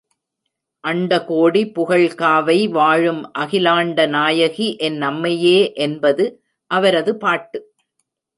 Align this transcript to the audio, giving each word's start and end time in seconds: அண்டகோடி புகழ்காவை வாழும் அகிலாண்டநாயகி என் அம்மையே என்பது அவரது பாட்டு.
அண்டகோடி 0.83 1.61
புகழ்காவை 1.75 2.69
வாழும் 2.69 3.21
அகிலாண்டநாயகி 3.39 4.69
என் 4.77 4.99
அம்மையே 5.01 5.73
என்பது 5.75 6.25
அவரது 6.71 7.17
பாட்டு. 7.17 7.61